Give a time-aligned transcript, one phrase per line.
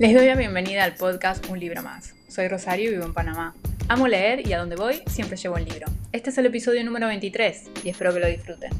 [0.00, 2.14] Les doy la bienvenida al podcast Un libro más.
[2.26, 3.54] Soy Rosario y vivo en Panamá.
[3.86, 5.88] Amo leer y a donde voy siempre llevo un libro.
[6.10, 8.70] Este es el episodio número 23 y espero que lo disfruten.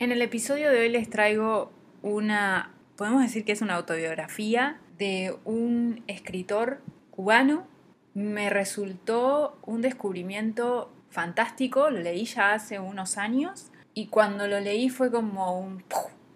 [0.00, 1.70] En el episodio de hoy les traigo
[2.02, 7.68] una, podemos decir que es una autobiografía de un escritor cubano.
[8.12, 14.88] Me resultó un descubrimiento fantástico, lo leí ya hace unos años y cuando lo leí
[14.88, 15.84] fue como un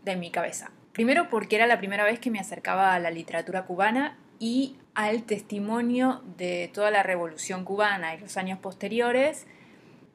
[0.04, 0.70] de mi cabeza.
[0.94, 5.24] Primero porque era la primera vez que me acercaba a la literatura cubana y al
[5.24, 9.44] testimonio de toda la revolución cubana y los años posteriores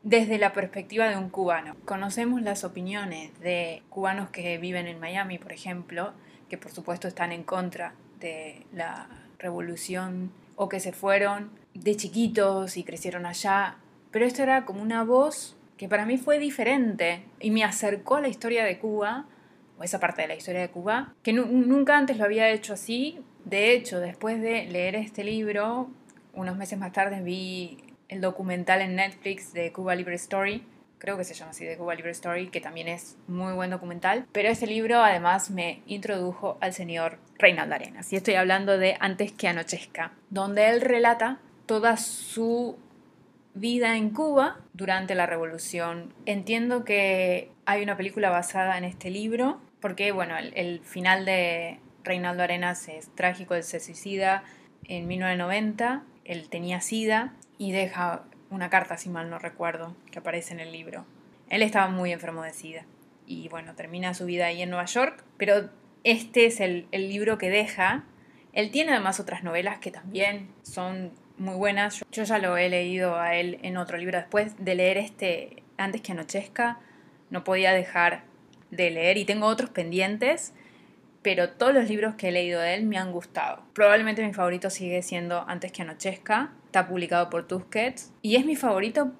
[0.04, 1.76] desde la perspectiva de un cubano.
[1.84, 6.14] Conocemos las opiniones de cubanos que viven en Miami, por ejemplo,
[6.48, 12.78] que por supuesto están en contra de la revolución o que se fueron de chiquitos
[12.78, 13.76] y crecieron allá,
[14.12, 18.22] pero esto era como una voz que para mí fue diferente y me acercó a
[18.22, 19.26] la historia de Cuba
[19.84, 23.20] esa parte de la historia de Cuba, que nunca antes lo había hecho así.
[23.46, 25.90] De hecho, después de leer este libro,
[26.34, 30.66] unos meses más tarde vi el documental en Netflix de Cuba Libre Story,
[30.98, 34.26] creo que se llama así, de Cuba Libre Story, que también es muy buen documental.
[34.32, 38.12] Pero ese libro además me introdujo al señor Reinaldo Arenas.
[38.12, 42.78] Y estoy hablando de Antes que anochezca, donde él relata toda su
[43.54, 46.14] vida en Cuba durante la revolución.
[46.26, 52.44] Entiendo que hay una película basada en este libro porque bueno, el, final de Reinaldo
[52.44, 54.44] Arenas es trágico, él se suicida
[54.86, 60.54] en 1990, él tenía sida y deja una carta, si mal no recuerdo, que aparece
[60.54, 61.06] en el libro.
[61.50, 62.86] Él estaba muy enfermo de sida
[63.26, 65.70] y bueno, termina su vida ahí en Nueva York, pero
[66.04, 68.04] este es el, el libro que deja.
[68.54, 72.04] Él tiene además otras novelas que también son muy buenas.
[72.12, 74.18] Yo ya lo he leído a él en otro libro.
[74.18, 76.80] Después de leer este, antes que anochezca,
[77.30, 78.24] no podía dejar
[78.72, 80.54] de leer y tengo otros pendientes,
[81.22, 83.64] pero todos los libros que he leído de él me han gustado.
[83.74, 88.56] Probablemente mi favorito sigue siendo Antes que anochezca, está publicado por Tusquets y es mi
[88.56, 89.12] favorito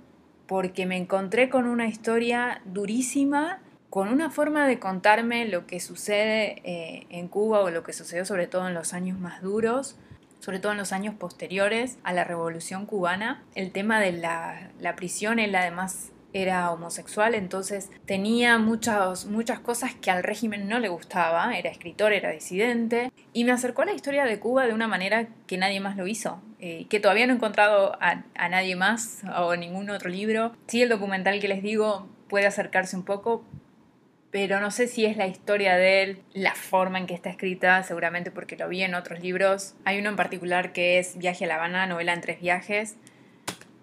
[0.48, 3.60] porque me encontré con una historia durísima,
[3.90, 8.26] con una forma de contarme lo que sucede eh, en Cuba o lo que sucedió
[8.26, 9.96] sobre todo en los años más duros,
[10.40, 13.44] sobre todo en los años posteriores a la Revolución cubana.
[13.56, 19.96] El tema de la, la prisión, él además era homosexual, entonces tenía muchas, muchas cosas
[19.96, 23.94] que al régimen no le gustaba, era escritor, era disidente, y me acercó a la
[23.94, 27.34] historia de Cuba de una manera que nadie más lo hizo, eh, que todavía no
[27.34, 30.54] he encontrado a, a, nadie más o ningún otro libro.
[30.68, 33.44] Sí, el documental que les digo puede acercarse un poco,
[34.32, 37.82] pero no sé si es la historia de él, la forma en que está escrita,
[37.84, 39.74] seguramente porque lo vi en otros libros.
[39.86, 42.96] Hay uno en particular que es Viaje a La Habana, novela en tres viajes.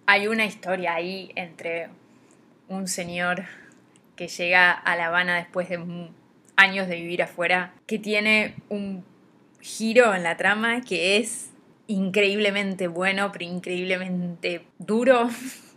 [0.06, 1.88] Hay una historia ahí entre
[2.68, 3.44] un señor
[4.16, 6.10] que llega a La Habana después de
[6.56, 9.04] años de vivir afuera, que tiene un
[9.60, 11.50] giro en la trama que es
[11.86, 15.28] increíblemente bueno, pero increíblemente duro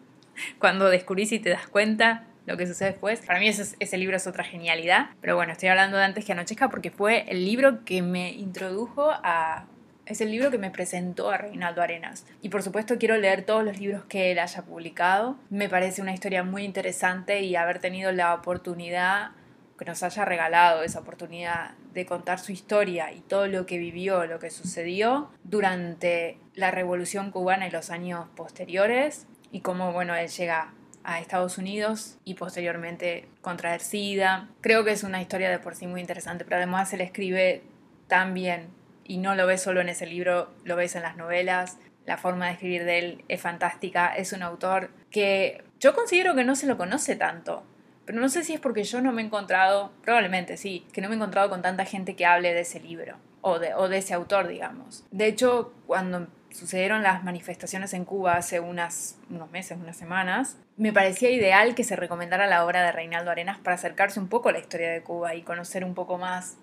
[0.59, 3.19] cuando descubrís y te das cuenta lo que sucede después.
[3.21, 6.31] Para mí ese, ese, libro es otra genialidad, pero bueno, estoy hablando de antes que
[6.31, 9.65] anochezca porque fue el libro que me introdujo a
[10.09, 12.25] es el libro que me presentó a Reinaldo Arenas.
[12.41, 15.37] Y por supuesto quiero leer todos los libros que él haya publicado.
[15.51, 19.31] Me parece una historia muy interesante y haber tenido la oportunidad
[19.77, 24.25] que nos haya regalado esa oportunidad de contar su historia y todo lo que vivió,
[24.25, 30.27] lo que sucedió durante la Revolución cubana y los años posteriores y cómo, bueno, él
[30.27, 34.49] llega a Estados Unidos y posteriormente contraer SIDA.
[34.59, 37.63] Creo que es una historia de por sí muy interesante, pero además él escribe
[38.07, 38.78] tan bien
[39.09, 41.79] y no lo ves solo en ese libro, lo ves en las novelas.
[42.05, 44.15] La forma de escribir de él es fantástica.
[44.15, 47.63] Es un autor que yo considero que no se lo conoce tanto.
[48.05, 51.09] Pero no sé si es porque yo no me he encontrado, probablemente sí, que no
[51.09, 53.97] me he encontrado con tanta gente que hable de ese libro o de, o de
[53.97, 55.03] ese autor, digamos.
[55.09, 60.93] De hecho, cuando sucedieron las manifestaciones en Cuba hace unas, unos meses, unas semanas, me
[60.93, 64.51] parecía ideal que se recomendara la obra de Reinaldo Arenas para acercarse un poco a
[64.51, 66.57] la historia de Cuba y conocer un poco más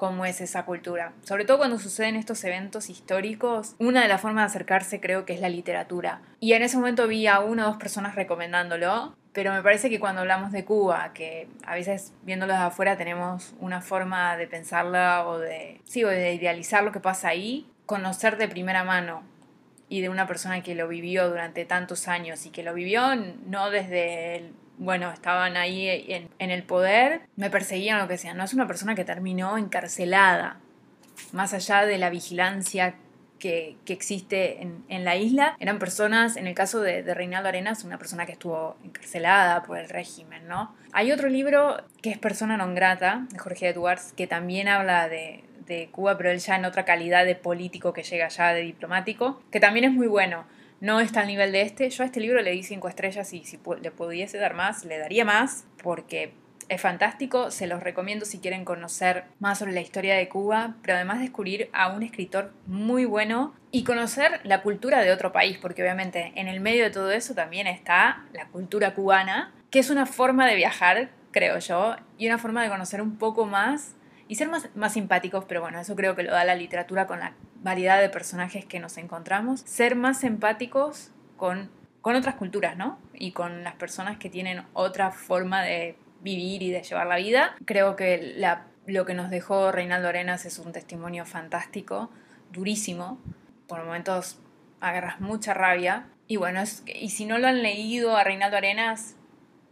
[0.00, 1.12] cómo es esa cultura.
[1.24, 5.34] Sobre todo cuando suceden estos eventos históricos, una de las formas de acercarse creo que
[5.34, 6.22] es la literatura.
[6.40, 10.00] Y en ese momento vi a una o dos personas recomendándolo, pero me parece que
[10.00, 15.28] cuando hablamos de Cuba, que a veces viéndolo de afuera tenemos una forma de pensarla
[15.28, 19.22] o de, sí, o de idealizar lo que pasa ahí, conocer de primera mano
[19.90, 23.02] y de una persona que lo vivió durante tantos años y que lo vivió
[23.44, 25.88] no desde el bueno, estaban ahí
[26.38, 28.32] en, el poder, me perseguían lo que sea.
[28.32, 30.56] No es una persona que terminó encarcelada,
[31.32, 32.94] más allá de la vigilancia
[33.38, 35.54] que, existe en, la isla.
[35.60, 39.88] Eran personas, en el caso de, Reinaldo Arenas, una persona que estuvo encarcelada por el
[39.90, 40.74] régimen, ¿no?
[40.92, 45.44] Hay otro libro que es Persona non grata, de Jorge Edwards, que también habla de,
[45.66, 49.42] de Cuba, pero él ya en otra calidad de político que llega ya de diplomático,
[49.52, 50.46] que también es muy bueno.
[50.80, 51.90] No está al nivel de este.
[51.90, 54.98] Yo a este libro le di cinco estrellas y si le pudiese dar más, le
[54.98, 56.32] daría más, porque
[56.70, 60.94] es fantástico, se los recomiendo si quieren conocer más sobre la historia de Cuba, pero
[60.94, 65.82] además descubrir a un escritor muy bueno y conocer la cultura de otro país, porque
[65.82, 70.06] obviamente en el medio de todo eso también está la cultura cubana, que es una
[70.06, 73.96] forma de viajar, creo yo, y una forma de conocer un poco más
[74.28, 77.18] y ser más, más simpáticos, pero bueno, eso creo que lo da la literatura con
[77.18, 81.70] la variedad de personajes que nos encontramos, ser más empáticos con,
[82.00, 82.98] con otras culturas, ¿no?
[83.14, 87.54] Y con las personas que tienen otra forma de vivir y de llevar la vida.
[87.64, 88.36] Creo que
[88.86, 92.10] lo que nos dejó Reinaldo Arenas es un testimonio fantástico,
[92.50, 93.18] durísimo.
[93.66, 94.38] Por momentos
[94.80, 96.06] agarras mucha rabia.
[96.26, 99.16] Y bueno, y si no lo han leído a Reinaldo Arenas,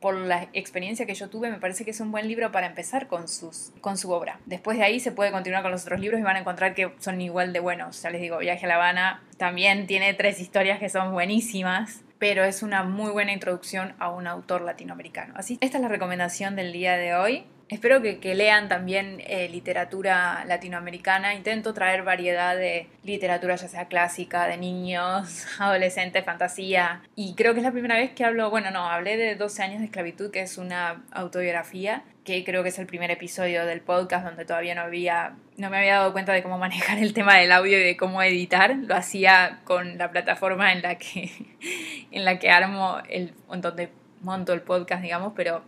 [0.01, 3.09] por la experiencia que yo tuve, me parece que es un buen libro para empezar
[3.09, 4.41] con, sus, con su obra.
[4.47, 6.93] Después de ahí se puede continuar con los otros libros y van a encontrar que
[6.99, 8.03] son igual de buenos.
[8.03, 12.45] Ya les digo, Viaje a La Habana también tiene tres historias que son buenísimas pero
[12.45, 15.35] es una muy buena introducción a un autor latinoamericano.
[15.37, 17.45] Así, esta es la recomendación del día de hoy.
[17.69, 21.35] Espero que, lean también eh, literatura latinoamericana.
[21.35, 27.03] Intento traer variedad de literatura, ya sea clásica, de niños, adolescentes, fantasía.
[27.15, 29.79] Y creo que es la primera vez que hablo, bueno, no, hablé de 12 años
[29.81, 34.25] de esclavitud, que es una autobiografía, que creo que es el primer episodio del podcast
[34.25, 37.53] donde todavía no había, no me había dado cuenta de cómo manejar el tema del
[37.53, 38.77] audio y de cómo editar.
[38.77, 41.31] Lo hacía con la plataforma en la que,
[42.11, 43.91] en la que armo el, donde
[44.23, 45.63] monto el podcast, digamos, pero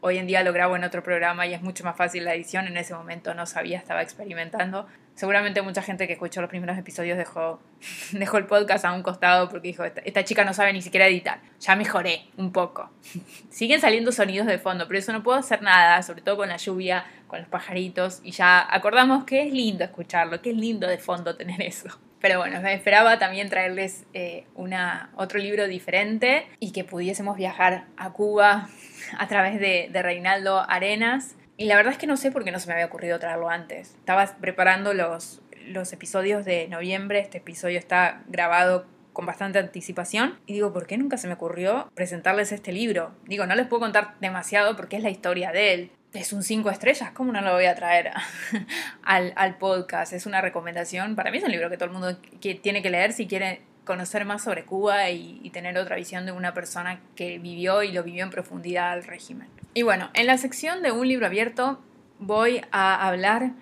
[0.00, 2.66] Hoy en día lo grabo en otro programa y es mucho más fácil la edición.
[2.66, 4.86] En ese momento no sabía, estaba experimentando.
[5.14, 7.60] Seguramente mucha gente que escuchó los primeros episodios dejó,
[8.12, 11.40] dejó el podcast a un costado porque dijo, esta, chica no sabe ni siquiera editar.
[11.60, 12.90] Ya mejoré un poco.
[13.50, 16.58] Siguen saliendo sonidos de fondo, pero eso no puedo hacer nada, sobre todo con la
[16.58, 18.20] lluvia, con los pajaritos.
[18.22, 21.88] Y ya acordamos que es lindo escucharlo, que es lindo de fondo tener eso.
[22.20, 27.84] Pero bueno, me esperaba también traerles eh, una, otro libro diferente y que pudiésemos viajar
[27.96, 28.68] a Cuba
[29.18, 31.36] a través de, Reinaldo Arenas.
[31.56, 33.48] Y la verdad es que no sé por qué no se me había ocurrido traerlo
[33.48, 33.94] antes.
[33.94, 38.86] Estaba preparando los, los episodios de noviembre, este episodio está grabado
[39.16, 43.12] con bastante anticipación y digo, ¿por qué nunca se me ocurrió presentarles este libro?
[43.24, 45.90] Digo, no les puedo contar demasiado porque es la historia de él.
[46.16, 48.10] Es un cinco estrellas, ¿cómo no lo voy a traer
[49.02, 50.14] al, al, podcast?
[50.14, 51.14] Es una recomendación.
[51.14, 54.24] Para mí es un libro que todo el mundo tiene que leer si quiere conocer
[54.24, 58.24] más sobre Cuba y, tener otra visión de una persona que vivió y lo vivió
[58.24, 59.48] en profundidad al régimen.
[59.72, 61.82] Y bueno, en la sección de un libro abierto
[62.18, 63.52] voy a hablar,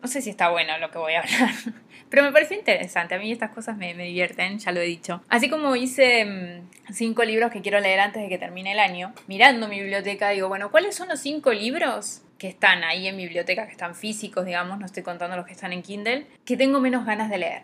[0.00, 1.50] no sé si está bueno lo que voy a hablar,
[2.08, 5.22] pero me parece interesante, a mí estas cosas me, me divierten, ya lo he dicho.
[5.28, 9.12] Así como hice mm, cinco libros que quiero leer antes de que termine el año,
[9.26, 13.24] mirando mi biblioteca digo, bueno, ¿cuáles son los cinco libros que están ahí en mi
[13.24, 16.80] biblioteca, que están físicos, digamos, no estoy contando los que están en Kindle, que tengo
[16.80, 17.62] menos ganas de leer?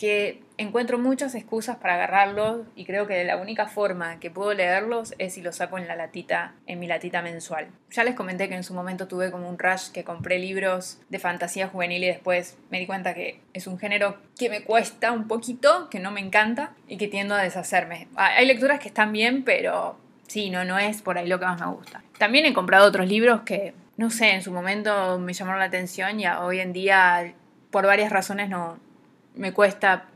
[0.00, 5.14] que encuentro muchas excusas para agarrarlos y creo que la única forma que puedo leerlos
[5.16, 7.68] es si los saco en la latita, en mi latita mensual.
[7.90, 11.18] Ya les comenté que en su momento tuve como un rush que compré libros de
[11.18, 15.26] fantasía juvenil y después me di cuenta que es un género que me cuesta un
[15.28, 18.08] poquito, que no me encanta y que tiendo a deshacerme.
[18.16, 19.96] Hay lecturas que están bien, pero
[20.26, 22.02] sí, no, no es por ahí lo que más me gusta.
[22.18, 26.20] También he comprado otros libros que, no sé, en su momento me llamaron la atención
[26.20, 27.32] y hoy en día
[27.70, 28.78] por varias razones no,
[29.34, 30.09] me cuesta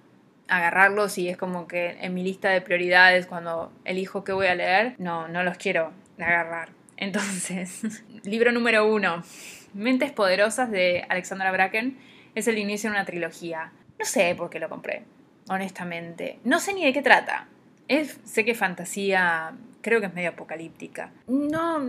[0.49, 4.55] agarrarlos y es como que en mi lista de prioridades cuando elijo qué voy a
[4.55, 6.71] leer, no, no los quiero agarrar.
[6.97, 9.23] Entonces, libro número uno,
[9.73, 11.99] Mentes Poderosas de Alexandra Bracken,
[12.35, 13.73] es el inicio de una trilogía.
[13.99, 15.05] No sé por qué lo compré,
[15.49, 16.39] honestamente.
[16.45, 17.49] No sé ni de qué trata.
[17.89, 21.13] Es, sé que fantasía, creo que es medio apocalíptica.
[21.29, 21.81] No,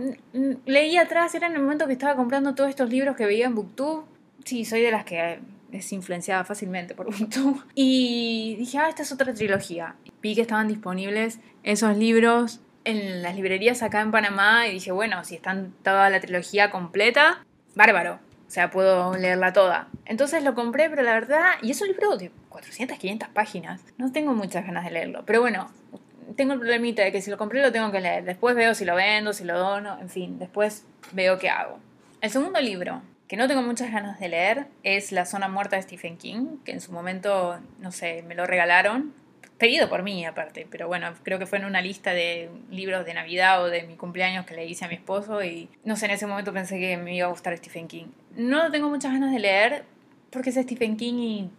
[0.66, 3.54] leí atrás, era en el momento que estaba comprando todos estos libros que veía en
[3.54, 4.04] Booktube.
[4.44, 5.40] Sí, soy de las que
[5.72, 7.62] es influenciada fácilmente por YouTube.
[7.74, 9.96] Y dije, ah, esta es otra trilogía.
[10.22, 15.24] Vi que estaban disponibles esos libros en las librerías acá en Panamá y dije, bueno,
[15.24, 17.44] si están toda la trilogía completa,
[17.74, 18.20] bárbaro.
[18.46, 19.88] O sea, puedo leerla toda.
[20.04, 23.82] Entonces lo compré, pero la verdad, y es un libro de 400, 500 páginas.
[23.98, 25.24] No tengo muchas ganas de leerlo.
[25.26, 25.68] Pero bueno,
[26.36, 28.24] tengo el problemita de que si lo compré lo tengo que leer.
[28.24, 31.78] Después veo si lo vendo, si lo dono, en fin, después veo qué hago.
[32.20, 35.82] El segundo libro que no tengo muchas ganas de leer es La Zona Muerta de
[35.82, 39.14] Stephen King, que en su momento, no sé, me lo regalaron,
[39.58, 43.14] pedido por mí aparte, pero bueno, creo que fue en una lista de libros de
[43.14, 46.12] Navidad o de mi cumpleaños que le hice a mi esposo y no sé, en
[46.12, 48.06] ese momento pensé que me iba a gustar Stephen King.
[48.36, 49.84] No tengo muchas ganas de leer
[50.30, 51.50] porque es Stephen King y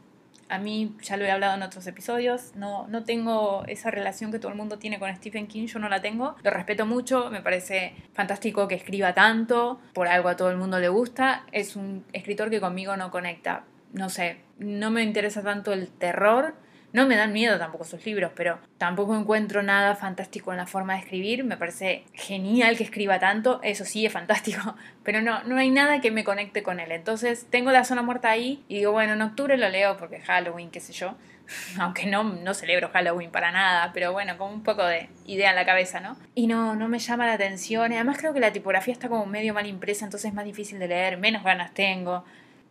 [0.49, 4.39] A mí, ya lo he hablado en otros episodios, no, no tengo esa relación que
[4.39, 6.35] todo el mundo tiene con Stephen King, yo no la tengo.
[6.43, 10.79] Lo respeto mucho, me parece fantástico que escriba tanto, por algo a todo el mundo
[10.79, 11.43] le gusta.
[11.51, 13.63] Es un escritor que conmigo no conecta.
[13.93, 16.55] No sé, no me interesa tanto el terror,
[16.93, 20.93] no me dan miedo tampoco sus libros, pero tampoco encuentro nada fantástico en la forma
[20.93, 21.43] de escribir.
[21.43, 25.99] Me parece genial que escriba tanto, eso sí es fantástico, pero no, no hay nada
[26.01, 26.91] que me conecte con él.
[26.91, 30.71] Entonces tengo la zona muerta ahí y digo, bueno, en octubre lo leo porque Halloween,
[30.71, 31.15] qué sé yo.
[31.79, 35.55] Aunque no, no celebro Halloween para nada, pero bueno, con un poco de idea en
[35.55, 36.17] la cabeza, ¿no?
[36.35, 37.91] Y no, no me llama la atención.
[37.93, 40.87] Además creo que la tipografía está como medio mal impresa, entonces es más difícil de
[40.87, 42.25] leer, menos ganas tengo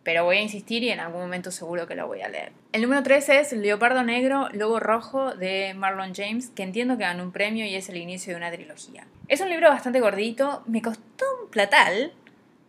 [0.07, 2.53] pero voy a insistir y en algún momento seguro que lo voy a leer.
[2.71, 7.25] El número 3 es Leopardo Negro, Lobo Rojo de Marlon James, que entiendo que ganó
[7.25, 9.05] un premio y es el inicio de una trilogía.
[9.27, 12.13] Es un libro bastante gordito, me costó un platal,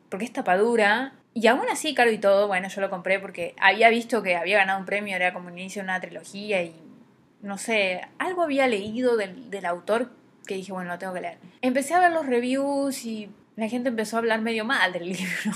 [0.09, 3.89] porque es tapadura, y aún así, caro y todo, bueno, yo lo compré porque había
[3.89, 6.75] visto que había ganado un premio, era como el inicio de una trilogía y
[7.41, 10.11] no sé, algo había leído del, del autor
[10.45, 11.39] que dije, bueno, lo tengo que leer.
[11.63, 15.53] Empecé a ver los reviews y la gente empezó a hablar medio mal del libro.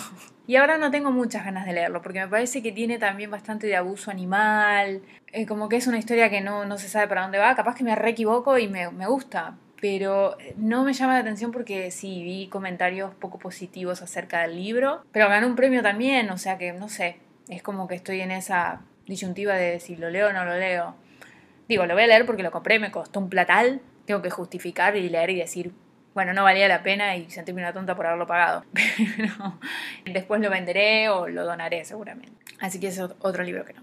[0.48, 3.68] Y ahora no tengo muchas ganas de leerlo, porque me parece que tiene también bastante
[3.68, 7.22] de abuso animal, eh, como que es una historia que no, no, se sabe para
[7.22, 11.14] dónde va, capaz que me re equivoco y me, me gusta, pero no me llama
[11.14, 15.80] la atención porque sí, vi comentarios poco positivos acerca del libro, pero ganó un premio
[15.80, 17.18] también, o sea que no sé,
[17.48, 20.96] es como que estoy en esa disyuntiva de si lo leo o no lo leo.
[21.68, 24.96] Digo, lo voy a leer porque lo compré, me costó un platal, tengo que justificar
[24.96, 25.72] y leer y decir,
[26.14, 28.64] bueno, no valía la pena y sentirme una tonta por haberlo pagado.
[29.16, 29.54] Pero
[30.04, 32.32] después lo venderé o lo donaré seguramente.
[32.60, 33.82] Así que es otro libro que no.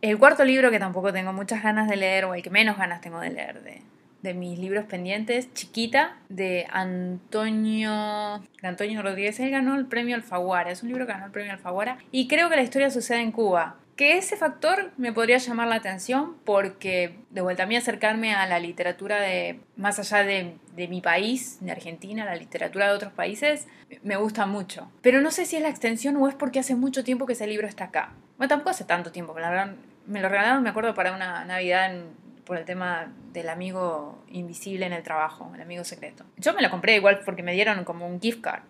[0.00, 3.00] El cuarto libro que tampoco tengo muchas ganas de leer, o el que menos ganas
[3.00, 3.82] tengo de leer de,
[4.22, 9.38] de mis libros pendientes, Chiquita, de Antonio, de Antonio Rodríguez.
[9.38, 10.72] Él ganó el premio Alfaguara.
[10.72, 11.98] Es un libro que ganó el premio Alfaguara.
[12.10, 13.76] Y creo que la historia sucede en Cuba.
[13.96, 18.46] Que ese factor me podría llamar la atención porque, de vuelta a mí, acercarme a
[18.46, 23.12] la literatura de, más allá de, de, mi país, de Argentina, la literatura de otros
[23.12, 23.68] países,
[24.02, 24.90] me gusta mucho.
[25.02, 27.46] Pero no sé si es la extensión o es porque hace mucho tiempo que ese
[27.46, 28.14] libro está acá.
[28.38, 29.40] Bueno, tampoco hace tanto tiempo, me
[30.20, 31.92] lo, regalaron, me acuerdo, para una Navidad
[32.44, 36.24] por el tema del amigo invisible en el trabajo, el amigo secreto.
[36.36, 38.62] Yo me lo compré igual porque me dieron como un gift card,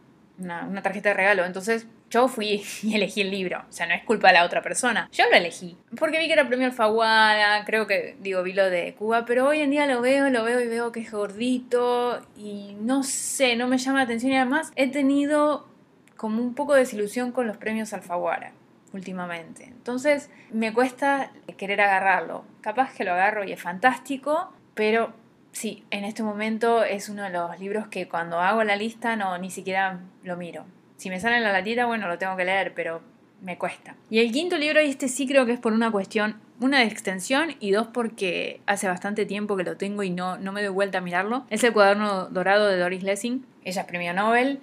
[0.45, 3.65] una, tarjeta de regalo, entonces yo fui y elegí el libro.
[3.69, 5.09] O sea, no es culpa de la otra persona.
[5.13, 5.77] Yo lo elegí.
[5.99, 9.61] Porque vi que era premio Alfaguara, creo que, digo, vi lo de Cuba, pero hoy
[9.61, 13.69] en día lo veo, lo veo y veo que es gordito y no sé, no
[13.69, 15.69] me llama la atención y además he tenido
[16.17, 18.53] como un poco de desilusión con los premios Alfaguara
[18.93, 19.65] últimamente.
[19.65, 22.45] Entonces me cuesta querer agarrarlo.
[22.61, 25.13] Capaz que lo agarro y es fantástico, pero
[25.53, 29.39] sí, en este momento es uno de los libros que cuando hago la lista no
[29.39, 30.65] ni siquiera lo miro.
[30.97, 33.03] Si me sale en la latita, bueno, lo tengo que leer, pero
[33.41, 33.97] me cuesta.
[34.09, 36.85] Y el quinto libro, y este sí creo que es por una cuestión, una de
[36.85, 40.73] extensión y dos porque hace bastante tiempo que lo tengo y no, no me doy
[40.73, 43.45] vuelta a mirarlo, es El cuaderno dorado de Doris Lessing.
[43.65, 44.61] Ella es premio Nobel.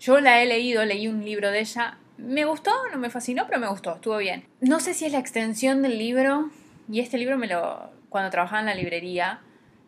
[0.00, 1.98] Yo la he leído, leí un libro de ella.
[2.16, 4.44] Me gustó, no me fascinó, pero me gustó, estuvo bien.
[4.60, 6.50] No sé si es la extensión del libro,
[6.90, 9.40] y este libro me lo, cuando trabajaba en la librería,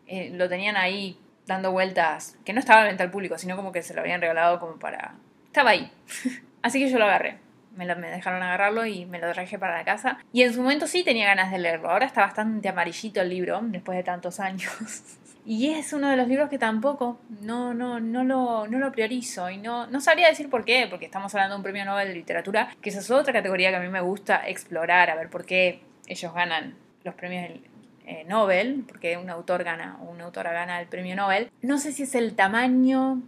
[0.06, 3.72] eh, lo tenían ahí dando vueltas, que no estaba a venta al público, sino como
[3.72, 5.14] que se lo habían regalado como para
[5.46, 5.90] estaba ahí.
[6.62, 7.38] Así que yo lo agarré.
[7.76, 10.18] Me, lo, me, dejaron agarrarlo y me lo traje para la casa.
[10.32, 11.90] Y en su momento sí tenía ganas de leerlo.
[11.90, 14.72] Ahora está bastante amarillito el libro, después de tantos años.
[15.46, 19.50] Y es uno de los libros que tampoco no, no, no, lo, no lo priorizo.
[19.50, 22.14] Y no, no sabría decir por qué, porque estamos hablando de un premio Nobel de
[22.14, 25.44] literatura, que esa es otra categoría que a mí me gusta explorar, a ver por
[25.44, 27.60] qué ellos ganan los premios
[28.06, 31.50] eh, Nobel, porque un autor gana o una autora gana el premio Nobel.
[31.62, 33.22] No sé si es el tamaño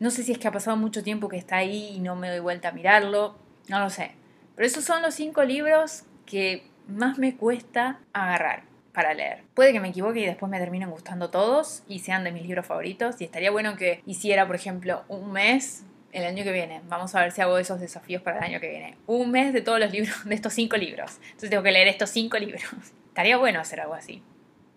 [0.00, 2.28] no sé si es que ha pasado mucho tiempo que está ahí y no me
[2.28, 3.36] doy vuelta a mirarlo.
[3.68, 4.12] No lo sé.
[4.54, 9.42] Pero esos son los cinco libros que más me cuesta agarrar para leer.
[9.54, 12.66] Puede que me equivoque y después me terminen gustando todos y sean de mis libros
[12.66, 13.20] favoritos.
[13.20, 16.80] Y estaría bueno que hiciera, por ejemplo, un mes el año que viene.
[16.88, 18.96] Vamos a ver si hago esos desafíos para el año que viene.
[19.06, 21.18] Un mes de todos los libros, de estos cinco libros.
[21.24, 22.62] Entonces tengo que leer estos cinco libros.
[23.08, 24.22] Estaría bueno hacer algo así.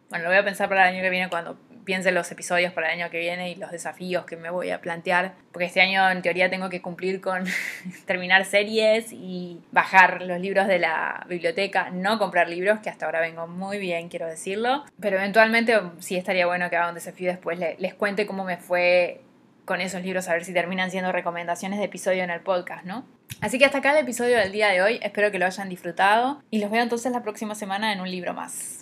[0.09, 2.91] Bueno, lo voy a pensar para el año que viene cuando piense los episodios para
[2.91, 6.09] el año que viene y los desafíos que me voy a plantear, porque este año
[6.09, 7.45] en teoría tengo que cumplir con
[8.05, 13.21] terminar series y bajar los libros de la biblioteca, no comprar libros, que hasta ahora
[13.21, 17.59] vengo muy bien, quiero decirlo, pero eventualmente sí estaría bueno que haga un desafío después,
[17.59, 19.21] les cuente cómo me fue
[19.65, 23.05] con esos libros, a ver si terminan siendo recomendaciones de episodio en el podcast, ¿no?
[23.41, 26.43] Así que hasta acá el episodio del día de hoy, espero que lo hayan disfrutado
[26.51, 28.80] y los veo entonces la próxima semana en un libro más.